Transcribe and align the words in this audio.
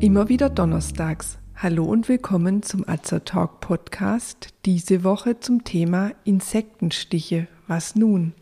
Immer 0.00 0.28
wieder 0.28 0.48
donnerstags. 0.48 1.38
Hallo 1.56 1.84
und 1.84 2.08
willkommen 2.08 2.62
zum 2.62 2.88
Azer 2.88 3.24
Talk 3.24 3.58
Podcast. 3.58 4.50
Diese 4.64 5.02
Woche 5.02 5.40
zum 5.40 5.64
Thema 5.64 6.12
Insektenstiche. 6.22 7.48
Was 7.66 7.96
nun? 7.96 8.32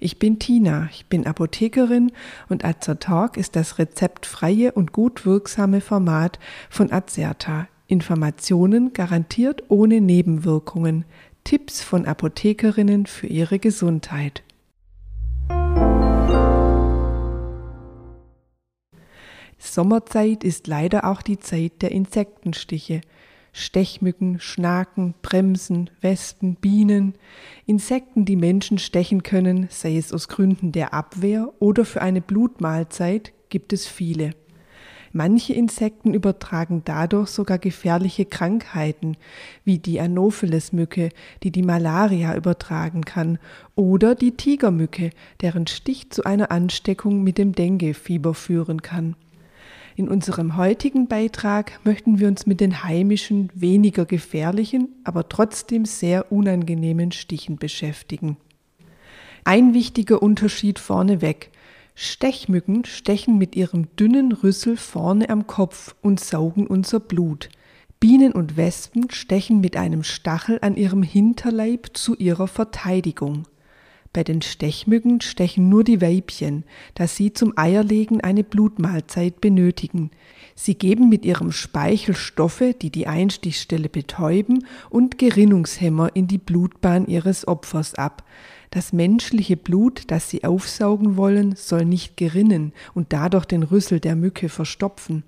Ich 0.00 0.18
bin 0.18 0.40
Tina, 0.40 0.88
ich 0.90 1.06
bin 1.06 1.24
Apothekerin 1.24 2.10
und 2.48 2.64
Azer 2.64 2.98
Talk 2.98 3.36
ist 3.36 3.54
das 3.54 3.78
rezeptfreie 3.78 4.72
und 4.72 4.90
gut 4.90 5.24
wirksame 5.24 5.80
Format 5.80 6.40
von 6.68 6.90
Azerta. 6.90 7.68
Informationen 7.86 8.92
garantiert 8.92 9.62
ohne 9.68 10.00
Nebenwirkungen. 10.00 11.04
Tipps 11.44 11.80
von 11.80 12.06
Apothekerinnen 12.06 13.06
für 13.06 13.28
ihre 13.28 13.60
Gesundheit. 13.60 14.42
Sommerzeit 19.58 20.44
ist 20.44 20.66
leider 20.66 21.04
auch 21.04 21.22
die 21.22 21.38
Zeit 21.38 21.82
der 21.82 21.90
Insektenstiche. 21.92 23.00
Stechmücken, 23.52 24.38
Schnaken, 24.38 25.14
Bremsen, 25.20 25.90
Wespen, 26.00 26.54
Bienen, 26.54 27.14
Insekten, 27.66 28.24
die 28.24 28.36
Menschen 28.36 28.78
stechen 28.78 29.22
können, 29.22 29.66
sei 29.70 29.96
es 29.96 30.12
aus 30.12 30.28
Gründen 30.28 30.70
der 30.70 30.94
Abwehr 30.94 31.52
oder 31.58 31.84
für 31.84 32.00
eine 32.00 32.20
Blutmahlzeit, 32.20 33.32
gibt 33.48 33.72
es 33.72 33.86
viele. 33.86 34.30
Manche 35.12 35.54
Insekten 35.54 36.12
übertragen 36.12 36.82
dadurch 36.84 37.30
sogar 37.30 37.58
gefährliche 37.58 38.26
Krankheiten, 38.26 39.16
wie 39.64 39.78
die 39.78 40.00
Anopheles-Mücke, 40.00 41.08
die 41.42 41.50
die 41.50 41.62
Malaria 41.62 42.36
übertragen 42.36 43.04
kann, 43.04 43.38
oder 43.74 44.14
die 44.14 44.36
Tigermücke, 44.36 45.10
deren 45.40 45.66
Stich 45.66 46.10
zu 46.10 46.24
einer 46.24 46.50
Ansteckung 46.50 47.24
mit 47.24 47.38
dem 47.38 47.54
Dengue-Fieber 47.54 48.34
führen 48.34 48.82
kann. 48.82 49.16
In 49.98 50.08
unserem 50.08 50.56
heutigen 50.56 51.08
Beitrag 51.08 51.80
möchten 51.82 52.20
wir 52.20 52.28
uns 52.28 52.46
mit 52.46 52.60
den 52.60 52.84
heimischen, 52.84 53.50
weniger 53.52 54.04
gefährlichen, 54.04 54.90
aber 55.02 55.28
trotzdem 55.28 55.86
sehr 55.86 56.30
unangenehmen 56.30 57.10
Stichen 57.10 57.56
beschäftigen. 57.56 58.36
Ein 59.42 59.74
wichtiger 59.74 60.22
Unterschied 60.22 60.78
vorneweg. 60.78 61.50
Stechmücken 61.96 62.84
stechen 62.84 63.38
mit 63.38 63.56
ihrem 63.56 63.88
dünnen 63.96 64.30
Rüssel 64.30 64.76
vorne 64.76 65.30
am 65.30 65.48
Kopf 65.48 65.96
und 66.00 66.20
saugen 66.20 66.68
unser 66.68 67.00
Blut. 67.00 67.48
Bienen 67.98 68.30
und 68.30 68.56
Wespen 68.56 69.10
stechen 69.10 69.60
mit 69.60 69.76
einem 69.76 70.04
Stachel 70.04 70.60
an 70.62 70.76
ihrem 70.76 71.02
Hinterleib 71.02 71.88
zu 71.94 72.14
ihrer 72.14 72.46
Verteidigung. 72.46 73.48
Bei 74.18 74.24
den 74.24 74.42
Stechmücken 74.42 75.20
stechen 75.20 75.68
nur 75.68 75.84
die 75.84 76.00
Weibchen, 76.00 76.64
da 76.94 77.06
sie 77.06 77.32
zum 77.32 77.52
Eierlegen 77.56 78.20
eine 78.20 78.42
Blutmahlzeit 78.42 79.40
benötigen. 79.40 80.10
Sie 80.56 80.74
geben 80.74 81.08
mit 81.08 81.24
ihrem 81.24 81.52
Speichel 81.52 82.16
Stoffe, 82.16 82.74
die 82.74 82.90
die 82.90 83.06
Einstichstelle 83.06 83.88
betäuben 83.88 84.66
und 84.90 85.18
Gerinnungshemmer 85.18 86.16
in 86.16 86.26
die 86.26 86.38
Blutbahn 86.38 87.06
ihres 87.06 87.46
Opfers 87.46 87.94
ab. 87.94 88.24
Das 88.70 88.92
menschliche 88.92 89.56
Blut, 89.56 90.10
das 90.10 90.28
sie 90.28 90.42
aufsaugen 90.42 91.16
wollen, 91.16 91.54
soll 91.54 91.84
nicht 91.84 92.16
gerinnen 92.16 92.72
und 92.94 93.12
dadurch 93.12 93.44
den 93.44 93.62
Rüssel 93.62 94.00
der 94.00 94.16
Mücke 94.16 94.48
verstopfen. 94.48 95.22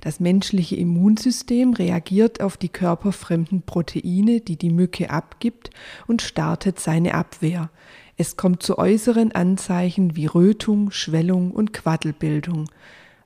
Das 0.00 0.20
menschliche 0.20 0.76
Immunsystem 0.76 1.72
reagiert 1.72 2.42
auf 2.42 2.56
die 2.56 2.68
körperfremden 2.68 3.62
Proteine, 3.62 4.40
die 4.40 4.56
die 4.56 4.70
Mücke 4.70 5.08
abgibt, 5.08 5.70
und 6.06 6.20
startet 6.20 6.78
seine 6.78 7.14
Abwehr. 7.14 7.70
Es 8.16 8.36
kommt 8.36 8.62
zu 8.62 8.78
äußeren 8.78 9.32
Anzeichen 9.32 10.14
wie 10.14 10.26
Rötung, 10.26 10.92
Schwellung 10.92 11.50
und 11.50 11.72
Quaddelbildung. 11.72 12.70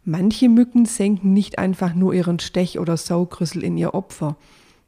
Manche 0.04 0.48
Mücken 0.48 0.86
senken 0.86 1.34
nicht 1.34 1.58
einfach 1.58 1.94
nur 1.94 2.14
ihren 2.14 2.38
Stech- 2.38 2.78
oder 2.78 2.96
Saugrüssel 2.96 3.62
in 3.62 3.76
ihr 3.76 3.92
Opfer. 3.92 4.36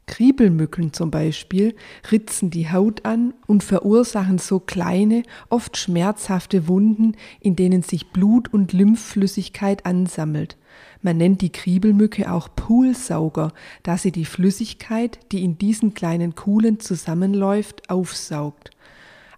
Kriebelmücken 0.07 0.91
zum 0.91 1.11
Beispiel 1.11 1.75
ritzen 2.11 2.49
die 2.49 2.71
Haut 2.71 3.05
an 3.05 3.35
und 3.45 3.63
verursachen 3.63 4.39
so 4.39 4.59
kleine, 4.59 5.21
oft 5.49 5.77
schmerzhafte 5.77 6.67
Wunden, 6.67 7.15
in 7.39 7.55
denen 7.55 7.83
sich 7.83 8.09
Blut 8.09 8.51
und 8.51 8.73
Lymphflüssigkeit 8.73 9.85
ansammelt. 9.85 10.57
Man 11.03 11.17
nennt 11.17 11.41
die 11.41 11.51
Kriebelmücke 11.51 12.31
auch 12.31 12.49
Poolsauger, 12.55 13.53
da 13.83 13.97
sie 13.97 14.11
die 14.11 14.25
Flüssigkeit, 14.25 15.19
die 15.31 15.43
in 15.43 15.59
diesen 15.59 15.93
kleinen 15.93 16.33
Kuhlen 16.33 16.79
zusammenläuft, 16.79 17.89
aufsaugt. 17.89 18.71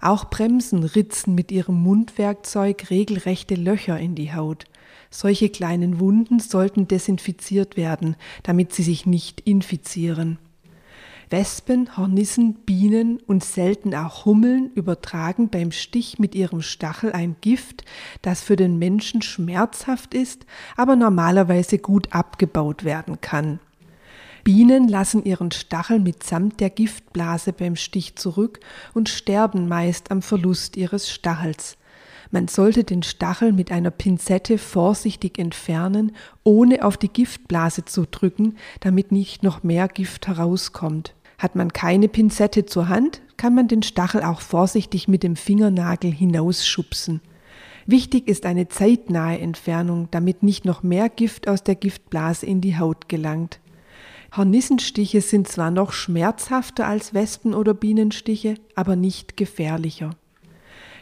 Auch 0.04 0.26
Bremsen 0.26 0.84
ritzen 0.84 1.34
mit 1.34 1.50
ihrem 1.50 1.82
Mundwerkzeug 1.82 2.90
regelrechte 2.90 3.56
Löcher 3.56 3.98
in 3.98 4.16
die 4.16 4.34
Haut. 4.34 4.66
Solche 5.10 5.48
kleinen 5.48 5.98
Wunden 6.02 6.42
sollten 6.42 6.90
desinfiziert 6.90 7.78
werden, 7.78 8.18
damit 8.44 8.74
sie 8.74 8.84
sich 8.84 9.06
nicht 9.06 9.40
infizieren. 9.40 10.40
Wespen, 11.30 11.96
Hornissen, 11.96 12.56
Bienen 12.66 13.22
und 13.28 13.46
selten 13.46 13.96
auch 13.96 14.26
Hummeln 14.26 14.72
übertragen 14.76 15.48
beim 15.48 15.72
Stich 15.72 16.20
mit 16.20 16.36
ihrem 16.36 16.62
Stachel 16.62 17.14
ein 17.14 17.38
Gift, 17.40 17.86
das 18.22 18.42
für 18.42 18.58
den 18.58 18.78
Menschen 18.78 19.22
schmerzhaft 19.22 20.14
ist, 20.14 20.46
aber 20.76 20.98
normalerweise 20.98 21.78
gut 21.78 22.12
abgebaut 22.12 22.84
werden 22.84 23.22
kann. 23.22 23.62
Bienen 24.44 24.90
lassen 24.90 25.24
ihren 25.24 25.52
Stachel 25.52 26.00
mitsamt 26.00 26.60
der 26.60 26.70
Giftblase 26.70 27.54
beim 27.54 27.78
Stich 27.78 28.18
zurück 28.18 28.60
und 28.94 29.08
sterben 29.08 29.70
meist 29.70 30.12
am 30.12 30.22
Verlust 30.22 30.76
ihres 30.76 31.10
Stachels. 31.10 31.78
Man 32.30 32.48
sollte 32.48 32.84
den 32.84 33.04
Stachel 33.04 33.54
mit 33.54 33.72
einer 33.72 33.92
Pinzette 33.92 34.58
vorsichtig 34.58 35.40
entfernen, 35.40 36.14
ohne 36.44 36.84
auf 36.84 36.98
die 36.98 37.08
Giftblase 37.08 37.86
zu 37.86 38.06
drücken, 38.06 38.56
damit 38.82 39.12
nicht 39.12 39.44
noch 39.44 39.64
mehr 39.64 39.88
Gift 39.88 40.28
herauskommt. 40.28 41.14
Hat 41.38 41.56
man 41.56 41.72
keine 41.72 42.10
Pinzette 42.10 42.66
zur 42.66 42.90
Hand, 42.90 43.22
kann 43.38 43.56
man 43.56 43.68
den 43.68 43.84
Stachel 43.84 44.24
auch 44.24 44.42
vorsichtig 44.42 45.08
mit 45.08 45.24
dem 45.24 45.36
Fingernagel 45.36 46.12
hinausschubsen. 46.12 47.22
Wichtig 47.86 48.28
ist 48.28 48.46
eine 48.46 48.68
zeitnahe 48.68 49.40
Entfernung, 49.40 50.08
damit 50.12 50.42
nicht 50.42 50.66
noch 50.66 50.84
mehr 50.84 51.10
Gift 51.10 51.48
aus 51.48 51.64
der 51.64 51.76
Giftblase 51.76 52.46
in 52.46 52.62
die 52.62 52.78
Haut 52.78 53.10
gelangt. 53.10 53.60
Hornissenstiche 54.36 55.22
sind 55.22 55.48
zwar 55.48 55.70
noch 55.70 55.92
schmerzhafter 55.92 56.88
als 56.88 57.14
Wespen- 57.14 57.54
oder 57.54 57.76
Bienenstiche, 57.76 58.56
aber 58.74 58.96
nicht 58.96 59.38
gefährlicher. 59.38 60.10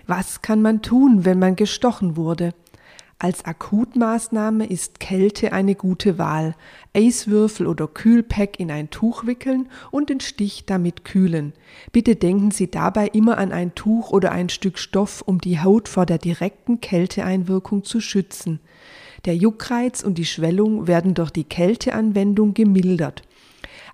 Was 0.05 0.41
kann 0.41 0.61
man 0.61 0.81
tun, 0.81 1.23
wenn 1.23 1.39
man 1.39 1.55
gestochen 1.55 2.17
wurde? 2.17 2.53
Als 3.19 3.45
Akutmaßnahme 3.45 4.65
ist 4.65 4.99
Kälte 4.99 5.53
eine 5.53 5.75
gute 5.75 6.17
Wahl. 6.17 6.55
Eiswürfel 6.93 7.67
oder 7.67 7.87
Kühlpack 7.87 8.59
in 8.59 8.69
ein 8.69 8.89
Tuch 8.89 9.25
wickeln 9.25 9.69
und 9.91 10.09
den 10.09 10.19
Stich 10.19 10.65
damit 10.65 11.05
kühlen. 11.05 11.53
Bitte 11.93 12.17
denken 12.17 12.51
Sie 12.51 12.69
dabei 12.69 13.07
immer 13.07 13.37
an 13.37 13.53
ein 13.53 13.75
Tuch 13.75 14.09
oder 14.09 14.33
ein 14.33 14.49
Stück 14.49 14.77
Stoff, 14.77 15.21
um 15.21 15.39
die 15.39 15.61
Haut 15.61 15.87
vor 15.87 16.05
der 16.05 16.17
direkten 16.17 16.81
Kälteeinwirkung 16.81 17.85
zu 17.85 18.01
schützen. 18.01 18.59
Der 19.25 19.35
Juckreiz 19.35 20.03
und 20.03 20.17
die 20.17 20.25
Schwellung 20.25 20.87
werden 20.87 21.13
durch 21.13 21.29
die 21.29 21.43
Kälteanwendung 21.43 22.53
gemildert. 22.53 23.21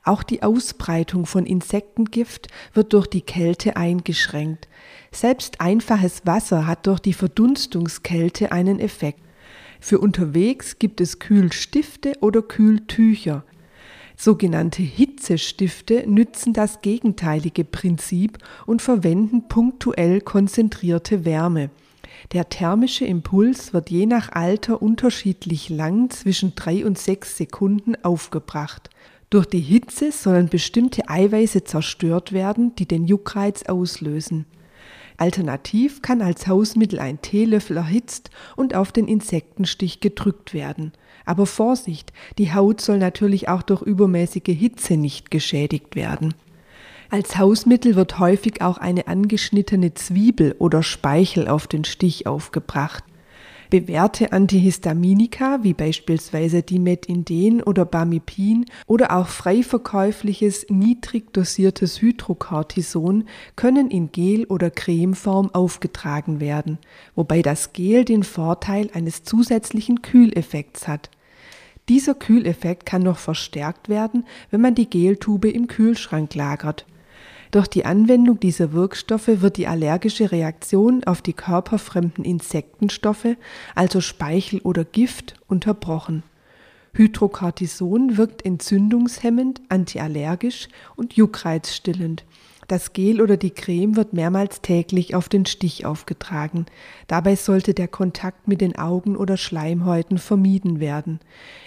Auch 0.04 0.24
die 0.24 0.42
Ausbreitung 0.42 1.26
von 1.26 1.46
Insektengift 1.46 2.48
wird 2.74 2.94
durch 2.94 3.08
die 3.08 3.22
Kälte 3.22 3.76
eingeschränkt. 3.76 4.70
Selbst 5.12 5.60
einfaches 5.60 6.26
Wasser 6.26 6.66
hat 6.66 6.88
durch 6.88 7.02
die 7.02 7.14
Verdunstungskälte 7.14 8.54
einen 8.54 8.80
Effekt. 8.80 9.20
Für 9.82 10.00
unterwegs 10.00 10.80
gibt 10.80 11.02
es 11.02 11.20
Kühlstifte 11.20 12.14
oder 12.22 12.42
Kühltücher. 12.42 13.44
Sogenannte 14.16 14.82
Hitzestifte 14.82 16.10
nützen 16.10 16.54
das 16.54 16.82
gegenteilige 16.82 17.66
Prinzip 17.66 18.38
und 18.66 18.82
verwenden 18.82 19.48
punktuell 19.48 20.22
konzentrierte 20.22 21.26
Wärme. 21.26 21.70
Der 22.32 22.50
thermische 22.50 23.06
Impuls 23.06 23.74
wird 23.74 23.90
je 23.90 24.06
nach 24.06 24.32
Alter 24.32 24.82
unterschiedlich 24.82 25.70
lang 25.70 26.10
zwischen 26.10 26.56
drei 26.56 26.86
und 26.86 26.98
sechs 26.98 27.38
Sekunden 27.38 27.96
aufgebracht. 28.04 28.90
Durch 29.30 29.46
die 29.46 29.60
Hitze 29.60 30.12
sollen 30.12 30.48
bestimmte 30.48 31.10
Eiweiße 31.10 31.64
zerstört 31.64 32.32
werden, 32.32 32.76
die 32.76 32.88
den 32.88 33.06
Juckreiz 33.06 33.64
auslösen. 33.64 34.46
Alternativ 35.18 36.02
kann 36.02 36.22
als 36.22 36.48
Hausmittel 36.48 37.00
ein 37.00 37.22
Teelöffel 37.22 37.78
erhitzt 37.78 38.30
und 38.56 38.76
auf 38.76 38.92
den 38.92 39.08
Insektenstich 39.08 40.00
gedrückt 40.00 40.54
werden. 40.54 40.94
Aber 41.26 41.46
Vorsicht, 41.46 42.14
die 42.38 42.54
Haut 42.54 42.80
soll 42.82 43.00
natürlich 43.00 43.50
auch 43.50 43.64
durch 43.64 43.82
übermäßige 43.82 44.56
Hitze 44.56 44.96
nicht 44.96 45.32
geschädigt 45.32 45.96
werden. 45.96 46.36
Als 47.10 47.38
Hausmittel 47.38 47.96
wird 47.96 48.20
häufig 48.20 48.62
auch 48.62 48.78
eine 48.78 49.08
angeschnittene 49.08 49.94
Zwiebel 49.94 50.56
oder 50.60 50.84
Speichel 50.84 51.48
auf 51.48 51.68
den 51.68 51.86
Stich 51.86 52.28
aufgebracht. 52.28 53.04
Bewährte 53.70 54.32
Antihistaminika 54.32 55.60
wie 55.62 55.74
beispielsweise 55.74 56.64
Dimetinden 56.64 57.62
oder 57.64 57.86
Bamipin 57.86 58.66
oder 58.88 59.16
auch 59.16 59.28
frei 59.28 59.62
verkäufliches 59.62 60.66
niedrig 60.70 61.34
dosiertes 61.34 62.02
Hydrocortison 62.02 63.26
können 63.58 63.90
in 63.90 64.12
Gel- 64.12 64.46
oder 64.46 64.70
Cremeform 64.70 65.50
aufgetragen 65.54 66.40
werden, 66.40 66.78
wobei 67.16 67.42
das 67.42 67.74
Gel 67.74 68.06
den 68.06 68.24
Vorteil 68.24 68.90
eines 68.94 69.24
zusätzlichen 69.24 70.02
Kühleffekts 70.02 70.88
hat. 70.88 71.10
Dieser 71.90 72.16
Kühleffekt 72.16 72.86
kann 72.86 73.04
noch 73.04 73.18
verstärkt 73.18 73.88
werden, 73.88 74.26
wenn 74.50 74.62
man 74.62 74.76
die 74.76 74.90
Geltube 74.90 75.50
im 75.50 75.68
Kühlschrank 75.68 76.36
lagert. 76.36 76.86
Durch 77.52 77.68
die 77.68 77.86
Anwendung 77.86 78.40
dieser 78.40 78.74
Wirkstoffe 78.74 79.28
wird 79.42 79.58
die 79.58 79.68
allergische 79.68 80.32
Reaktion 80.32 81.04
auf 81.06 81.22
die 81.22 81.34
körperfremden 81.34 82.26
Insektenstoffe, 82.26 83.36
also 83.76 84.02
Speichel 84.02 84.60
oder 84.62 84.84
Gift, 84.84 85.36
unterbrochen. 85.48 86.24
Hydrocortison 86.94 88.18
wirkt 88.18 88.44
entzündungshemmend, 88.44 89.62
antiallergisch 89.70 90.68
und 90.96 91.14
juckreizstillend. 91.14 92.26
Das 92.68 92.92
Gel 92.92 93.22
oder 93.22 93.38
die 93.38 93.52
Creme 93.52 93.96
wird 93.96 94.12
mehrmals 94.12 94.62
täglich 94.62 95.16
auf 95.16 95.30
den 95.30 95.46
Stich 95.46 95.86
aufgetragen. 95.86 96.66
Dabei 97.08 97.38
sollte 97.38 97.74
der 97.74 97.88
Kontakt 97.88 98.50
mit 98.50 98.60
den 98.60 98.78
Augen 98.78 99.16
oder 99.16 99.38
Schleimhäuten 99.38 100.18
vermieden 100.18 100.82
werden. 100.82 101.22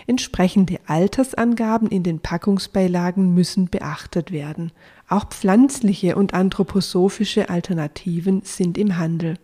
Entsprechende 0.06 0.78
Altersangaben 0.86 1.88
in 1.88 2.02
den 2.02 2.20
Packungsbeilagen 2.20 3.32
müssen 3.32 3.70
beachtet 3.70 4.30
werden. 4.30 4.72
Auch 5.08 5.26
pflanzliche 5.26 6.16
und 6.16 6.34
anthroposophische 6.34 7.48
Alternativen 7.48 8.42
sind 8.44 8.76
im 8.76 8.98
Handel. 8.98 9.38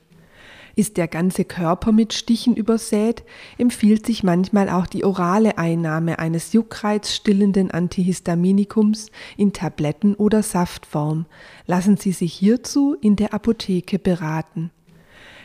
Ist 0.78 0.99
der 0.99 1.08
ganze 1.08 1.46
Körper 1.46 1.90
mit 1.90 2.12
Stichen 2.12 2.55
übersät, 2.55 3.25
empfiehlt 3.56 4.05
sich 4.05 4.23
manchmal 4.23 4.69
auch 4.69 4.87
die 4.87 5.05
orale 5.05 5.56
Einnahme 5.56 6.19
eines 6.19 6.52
juckreizstillenden 6.52 7.70
Antihistaminikums 7.70 9.11
in 9.38 9.55
Tabletten- 9.55 10.14
oder 10.17 10.43
Saftform. 10.43 11.25
Lassen 11.64 11.96
Sie 11.96 12.12
sich 12.12 12.34
hierzu 12.34 12.94
in 13.00 13.17
der 13.17 13.32
Apotheke 13.32 13.99
beraten. 13.99 14.70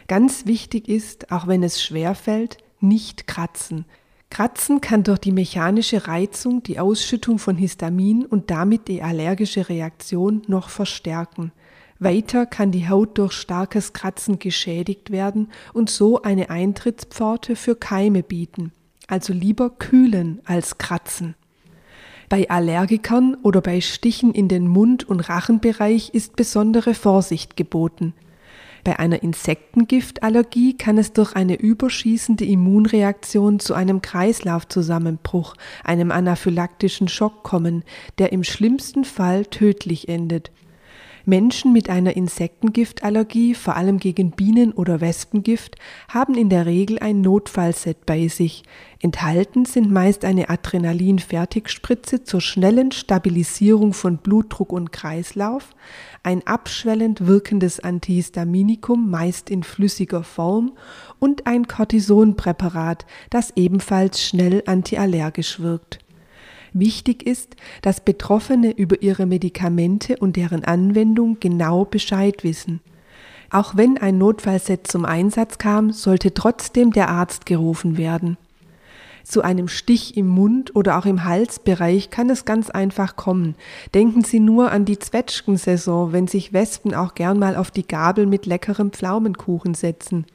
Ganz 0.09 0.47
wichtig 0.47 0.89
ist, 0.89 1.31
auch 1.31 1.47
wenn 1.47 1.63
es 1.63 1.81
schwer 1.81 2.13
fällt, 2.13 2.57
nicht 2.81 3.25
kratzen. 3.25 3.85
Kratzen 4.29 4.81
kann 4.81 5.03
durch 5.03 5.19
die 5.19 5.31
mechanische 5.31 6.09
Reizung 6.09 6.61
die 6.61 6.77
Ausschüttung 6.77 7.39
von 7.39 7.55
Histamin 7.55 8.25
und 8.25 8.51
damit 8.51 8.89
die 8.89 9.01
allergische 9.01 9.69
Reaktion 9.69 10.41
noch 10.47 10.67
verstärken. 10.67 11.53
Weiter 12.01 12.47
kann 12.47 12.71
die 12.71 12.89
Haut 12.89 13.19
durch 13.19 13.33
starkes 13.33 13.93
Kratzen 13.93 14.39
geschädigt 14.39 15.11
werden 15.11 15.49
und 15.71 15.89
so 15.89 16.23
eine 16.23 16.49
Eintrittspforte 16.49 17.55
für 17.55 17.75
Keime 17.75 18.23
bieten. 18.23 18.71
Also 19.07 19.33
lieber 19.33 19.69
kühlen 19.69 20.41
als 20.45 20.79
kratzen. 20.79 21.35
Bei 22.27 22.49
Allergikern 22.49 23.37
oder 23.43 23.61
bei 23.61 23.81
Stichen 23.81 24.33
in 24.33 24.47
den 24.47 24.67
Mund- 24.67 25.03
und 25.03 25.19
Rachenbereich 25.19 26.09
ist 26.13 26.35
besondere 26.35 26.95
Vorsicht 26.95 27.55
geboten. 27.55 28.13
Bei 28.83 28.97
einer 28.97 29.21
Insektengiftallergie 29.21 30.77
kann 30.77 30.97
es 30.97 31.13
durch 31.13 31.35
eine 31.35 31.55
überschießende 31.55 32.45
Immunreaktion 32.45 33.59
zu 33.59 33.75
einem 33.75 34.01
Kreislaufzusammenbruch, 34.01 35.53
einem 35.83 36.09
anaphylaktischen 36.09 37.07
Schock 37.07 37.43
kommen, 37.43 37.83
der 38.17 38.31
im 38.31 38.43
schlimmsten 38.43 39.03
Fall 39.03 39.45
tödlich 39.45 40.09
endet. 40.09 40.51
Menschen 41.25 41.73
mit 41.73 41.89
einer 41.89 42.15
Insektengiftallergie, 42.15 43.53
vor 43.53 43.75
allem 43.75 43.97
gegen 43.97 44.31
Bienen- 44.31 44.73
oder 44.73 45.01
Wespengift, 45.01 45.75
haben 46.09 46.35
in 46.35 46.49
der 46.49 46.65
Regel 46.65 46.99
ein 46.99 47.21
Notfallset 47.21 48.05
bei 48.05 48.27
sich. 48.27 48.63
Enthalten 48.99 49.65
sind 49.65 49.91
meist 49.91 50.25
eine 50.25 50.49
Adrenalin-Fertigspritze 50.49 52.23
zur 52.23 52.41
schnellen 52.41 52.91
Stabilisierung 52.91 53.93
von 53.93 54.17
Blutdruck 54.17 54.71
und 54.71 54.91
Kreislauf, 54.91 55.75
ein 56.23 56.45
abschwellend 56.45 57.25
wirkendes 57.25 57.79
Antihistaminikum, 57.79 59.09
meist 59.09 59.49
in 59.49 59.63
flüssiger 59.63 60.23
Form, 60.23 60.73
und 61.19 61.47
ein 61.47 61.67
Cortisonpräparat, 61.67 63.05
das 63.29 63.53
ebenfalls 63.55 64.23
schnell 64.23 64.63
antiallergisch 64.65 65.59
wirkt. 65.59 65.99
Wichtig 66.73 67.25
ist, 67.25 67.55
dass 67.81 67.99
Betroffene 67.99 68.71
über 68.71 69.01
ihre 69.01 69.25
Medikamente 69.25 70.17
und 70.17 70.35
deren 70.37 70.63
Anwendung 70.63 71.37
genau 71.39 71.85
Bescheid 71.85 72.43
wissen. 72.43 72.79
Auch 73.49 73.75
wenn 73.75 73.97
ein 73.97 74.17
Notfallset 74.17 74.87
zum 74.87 75.03
Einsatz 75.03 75.57
kam, 75.57 75.91
sollte 75.91 76.33
trotzdem 76.33 76.91
der 76.91 77.09
Arzt 77.09 77.45
gerufen 77.45 77.97
werden. 77.97 78.37
Zu 79.23 79.41
einem 79.43 79.67
Stich 79.67 80.17
im 80.17 80.27
Mund 80.27 80.75
oder 80.75 80.97
auch 80.97 81.05
im 81.05 81.25
Halsbereich 81.25 82.09
kann 82.09 82.29
es 82.29 82.45
ganz 82.45 82.69
einfach 82.69 83.15
kommen. 83.17 83.55
Denken 83.93 84.23
Sie 84.23 84.39
nur 84.39 84.71
an 84.71 84.85
die 84.85 84.97
Zwetschgensaison, 84.97 86.11
wenn 86.11 86.27
sich 86.27 86.53
Wespen 86.53 86.95
auch 86.95 87.13
gern 87.13 87.37
mal 87.37 87.55
auf 87.55 87.69
die 87.69 87.87
Gabel 87.87 88.25
mit 88.25 88.45
leckerem 88.45 88.91
Pflaumenkuchen 88.91 89.73
setzen. 89.73 90.25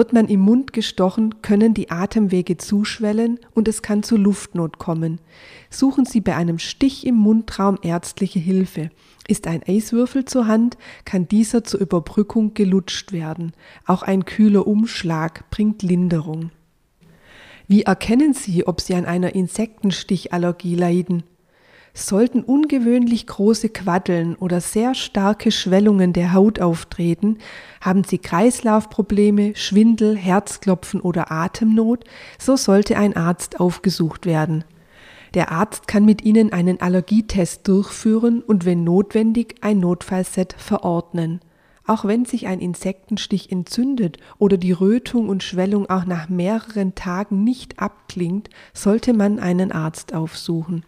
Wird 0.00 0.14
man 0.14 0.28
im 0.28 0.40
Mund 0.40 0.72
gestochen, 0.72 1.42
können 1.42 1.74
die 1.74 1.90
Atemwege 1.90 2.56
zuschwellen 2.56 3.38
und 3.52 3.68
es 3.68 3.82
kann 3.82 4.02
zu 4.02 4.16
Luftnot 4.16 4.78
kommen. 4.78 5.20
Suchen 5.68 6.06
Sie 6.06 6.22
bei 6.22 6.34
einem 6.36 6.58
Stich 6.58 7.06
im 7.06 7.16
Mundraum 7.16 7.76
ärztliche 7.82 8.38
Hilfe. 8.38 8.88
Ist 9.28 9.46
ein 9.46 9.62
Eiswürfel 9.62 10.24
zur 10.24 10.46
Hand, 10.46 10.78
kann 11.04 11.28
dieser 11.28 11.64
zur 11.64 11.80
Überbrückung 11.80 12.54
gelutscht 12.54 13.12
werden. 13.12 13.52
Auch 13.84 14.02
ein 14.02 14.24
kühler 14.24 14.66
Umschlag 14.66 15.50
bringt 15.50 15.82
Linderung. 15.82 16.50
Wie 17.68 17.82
erkennen 17.82 18.32
Sie, 18.32 18.66
ob 18.66 18.80
Sie 18.80 18.94
an 18.94 19.04
einer 19.04 19.34
Insektenstichallergie 19.34 20.76
leiden? 20.76 21.24
Sollten 21.92 22.42
ungewöhnlich 22.42 23.26
große 23.26 23.68
Quaddeln 23.68 24.36
oder 24.36 24.60
sehr 24.60 24.94
starke 24.94 25.50
Schwellungen 25.50 26.12
der 26.12 26.32
Haut 26.32 26.60
auftreten, 26.60 27.38
haben 27.80 28.04
Sie 28.04 28.18
Kreislaufprobleme, 28.18 29.56
Schwindel, 29.56 30.16
Herzklopfen 30.16 31.00
oder 31.00 31.32
Atemnot, 31.32 32.04
so 32.38 32.56
sollte 32.56 32.96
ein 32.96 33.16
Arzt 33.16 33.58
aufgesucht 33.58 34.24
werden. 34.24 34.64
Der 35.34 35.52
Arzt 35.52 35.86
kann 35.86 36.04
mit 36.04 36.22
Ihnen 36.22 36.52
einen 36.52 36.80
Allergietest 36.80 37.66
durchführen 37.66 38.42
und 38.42 38.64
wenn 38.64 38.84
notwendig 38.84 39.56
ein 39.60 39.78
Notfallset 39.78 40.54
verordnen. 40.58 41.40
Auch 41.86 42.04
wenn 42.04 42.24
sich 42.24 42.46
ein 42.46 42.60
Insektenstich 42.60 43.50
entzündet 43.50 44.18
oder 44.38 44.56
die 44.56 44.72
Rötung 44.72 45.28
und 45.28 45.42
Schwellung 45.42 45.88
auch 45.90 46.04
nach 46.04 46.28
mehreren 46.28 46.94
Tagen 46.94 47.42
nicht 47.42 47.80
abklingt, 47.80 48.48
sollte 48.74 49.12
man 49.12 49.38
einen 49.38 49.72
Arzt 49.72 50.14
aufsuchen. 50.14 50.84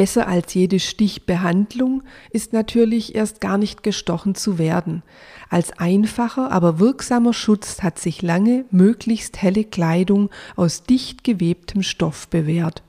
Besser 0.00 0.28
als 0.28 0.54
jede 0.54 0.80
Stichbehandlung 0.80 2.02
ist 2.30 2.54
natürlich 2.54 3.14
erst 3.14 3.42
gar 3.42 3.58
nicht 3.58 3.82
gestochen 3.82 4.34
zu 4.34 4.56
werden. 4.56 5.02
Als 5.50 5.78
einfacher, 5.78 6.50
aber 6.50 6.78
wirksamer 6.78 7.34
Schutz 7.34 7.82
hat 7.82 7.98
sich 7.98 8.22
lange 8.22 8.64
möglichst 8.70 9.42
helle 9.42 9.62
Kleidung 9.62 10.30
aus 10.56 10.84
dicht 10.84 11.22
gewebtem 11.22 11.82
Stoff 11.82 12.28
bewährt. 12.28 12.82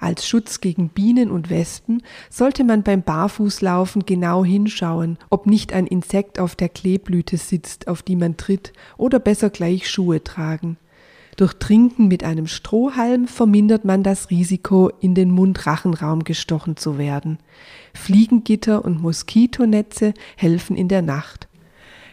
Als 0.00 0.26
Schutz 0.26 0.62
gegen 0.62 0.88
Bienen 0.88 1.30
und 1.30 1.50
Wespen 1.50 2.02
sollte 2.30 2.64
man 2.64 2.82
beim 2.82 3.02
Barfußlaufen 3.02 4.06
genau 4.06 4.42
hinschauen, 4.42 5.18
ob 5.28 5.44
nicht 5.44 5.74
ein 5.74 5.86
Insekt 5.86 6.38
auf 6.38 6.56
der 6.56 6.70
Kleeblüte 6.70 7.36
sitzt, 7.36 7.86
auf 7.86 8.02
die 8.02 8.16
man 8.16 8.38
tritt, 8.38 8.72
oder 8.96 9.18
besser 9.18 9.50
gleich 9.50 9.90
Schuhe 9.90 10.24
tragen. 10.24 10.78
Durch 11.36 11.52
Trinken 11.54 12.08
mit 12.08 12.24
einem 12.24 12.46
Strohhalm 12.46 13.28
vermindert 13.28 13.84
man 13.84 14.02
das 14.02 14.30
Risiko, 14.30 14.90
in 15.00 15.14
den 15.14 15.30
Mund-Rachenraum 15.30 16.24
gestochen 16.24 16.78
zu 16.78 16.96
werden. 16.96 17.38
Fliegengitter 17.92 18.82
und 18.82 19.02
Moskitonetze 19.02 20.14
helfen 20.36 20.76
in 20.76 20.88
der 20.88 21.02
Nacht. 21.02 21.48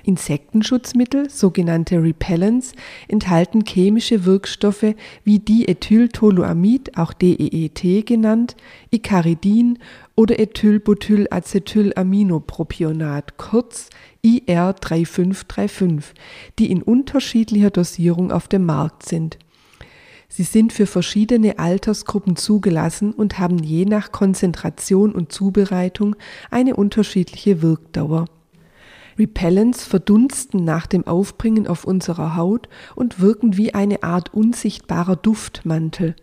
Insektenschutzmittel, 0.04 1.30
sogenannte 1.30 2.04
Repellents, 2.04 2.74
enthalten 3.08 3.64
chemische 3.66 4.26
Wirkstoffe 4.26 4.96
wie 5.24 5.40
Diethyltoluamid, 5.40 6.98
auch 6.98 7.14
DEET 7.14 8.06
genannt, 8.06 8.58
Icaridin 8.92 9.80
oder 10.16 10.38
Ethylbutylacetylaminopropionat, 10.40 13.38
kurz 13.38 13.90
IR3535, 14.26 16.04
die 16.60 16.72
in 16.72 16.82
unterschiedlicher 16.82 17.72
Dosierung 17.72 18.32
auf 18.32 18.48
dem 18.48 18.66
Markt 18.66 19.06
sind. 19.06 19.38
Sie 20.36 20.44
sind 20.44 20.74
für 20.74 20.88
verschiedene 20.88 21.60
Altersgruppen 21.60 22.36
zugelassen 22.36 23.14
und 23.14 23.38
haben 23.38 23.60
je 23.60 23.86
nach 23.86 24.12
Konzentration 24.12 25.14
und 25.14 25.32
Zubereitung 25.32 26.16
eine 26.50 26.76
unterschiedliche 26.76 27.62
Wirkdauer. 27.62 28.26
Repellents 29.18 29.86
verdunsten 29.86 30.64
nach 30.64 30.88
dem 30.88 31.08
Aufbringen 31.08 31.68
auf 31.68 31.86
unserer 31.86 32.36
Haut 32.36 32.68
und 32.96 33.20
wirken 33.20 33.58
wie 33.58 33.74
eine 33.74 34.04
Art 34.04 34.34
unsichtbarer 34.34 35.16
Duftmantel. 35.16 36.16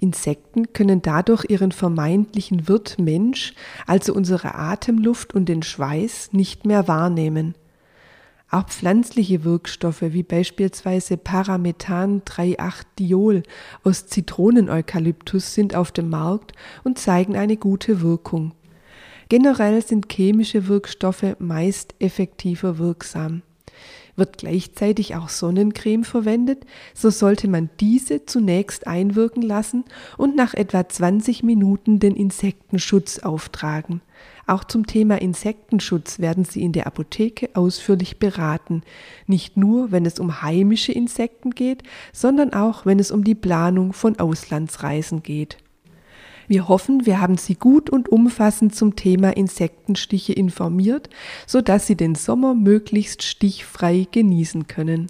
Insekten 0.00 0.72
können 0.72 1.02
dadurch 1.02 1.46
ihren 1.48 1.72
vermeintlichen 1.72 2.68
Wirt 2.68 2.98
Mensch, 2.98 3.54
also 3.86 4.14
unsere 4.14 4.54
Atemluft 4.54 5.34
und 5.34 5.48
den 5.48 5.62
Schweiß, 5.62 6.30
nicht 6.32 6.66
mehr 6.66 6.86
wahrnehmen. 6.88 7.54
Auch 8.48 8.66
pflanzliche 8.68 9.42
Wirkstoffe 9.42 10.02
wie 10.02 10.22
beispielsweise 10.22 11.16
Paramethan 11.16 12.22
3,8-Diol 12.22 13.42
aus 13.82 14.06
Zitroneneukalyptus 14.06 15.54
sind 15.54 15.74
auf 15.74 15.90
dem 15.90 16.10
Markt 16.10 16.52
und 16.84 16.98
zeigen 16.98 17.36
eine 17.36 17.56
gute 17.56 18.02
Wirkung. 18.02 18.52
Generell 19.28 19.82
sind 19.82 20.12
chemische 20.12 20.68
Wirkstoffe 20.68 21.34
meist 21.40 21.94
effektiver 21.98 22.78
wirksam. 22.78 23.42
Wird 24.14 24.38
gleichzeitig 24.38 25.14
auch 25.16 25.28
Sonnencreme 25.28 26.04
verwendet, 26.04 26.64
so 26.94 27.10
sollte 27.10 27.48
man 27.48 27.68
diese 27.80 28.24
zunächst 28.24 28.86
einwirken 28.86 29.42
lassen 29.42 29.84
und 30.16 30.36
nach 30.36 30.54
etwa 30.54 30.88
20 30.88 31.42
Minuten 31.42 31.98
den 31.98 32.14
Insektenschutz 32.14 33.18
auftragen. 33.18 34.00
Auch 34.46 34.62
zum 34.62 34.86
Thema 34.86 35.20
Insektenschutz 35.20 36.20
werden 36.20 36.44
Sie 36.44 36.62
in 36.62 36.72
der 36.72 36.86
Apotheke 36.86 37.50
ausführlich 37.54 38.18
beraten, 38.18 38.82
nicht 39.26 39.56
nur 39.56 39.90
wenn 39.90 40.06
es 40.06 40.20
um 40.20 40.40
heimische 40.40 40.92
Insekten 40.92 41.50
geht, 41.50 41.82
sondern 42.12 42.54
auch 42.54 42.86
wenn 42.86 43.00
es 43.00 43.10
um 43.10 43.24
die 43.24 43.34
Planung 43.34 43.92
von 43.92 44.18
Auslandsreisen 44.20 45.24
geht. 45.24 45.58
Wir 46.48 46.68
hoffen, 46.68 47.06
wir 47.06 47.20
haben 47.20 47.36
Sie 47.36 47.54
gut 47.54 47.90
und 47.90 48.08
umfassend 48.08 48.74
zum 48.74 48.96
Thema 48.96 49.36
Insektenstiche 49.36 50.32
informiert, 50.32 51.08
sodass 51.46 51.86
Sie 51.86 51.96
den 51.96 52.14
Sommer 52.14 52.54
möglichst 52.54 53.22
stichfrei 53.22 54.06
genießen 54.10 54.66
können. 54.66 55.08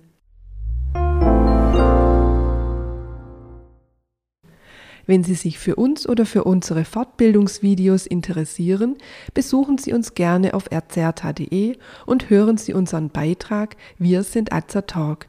Wenn 5.08 5.22
Sie 5.22 5.34
sich 5.34 5.58
für 5.58 5.76
uns 5.76 6.08
oder 6.08 6.26
für 6.26 6.42
unsere 6.44 6.84
Fortbildungsvideos 6.84 8.06
interessieren, 8.06 8.96
besuchen 9.34 9.78
Sie 9.78 9.92
uns 9.92 10.14
gerne 10.14 10.52
auf 10.52 10.66
erzerta.de 10.70 11.76
und 12.06 12.28
hören 12.28 12.56
Sie 12.56 12.74
unseren 12.74 13.10
Beitrag 13.10 13.76
Wir 13.98 14.24
sind 14.24 14.52
Azzer 14.52 14.86
Talk. 14.86 15.28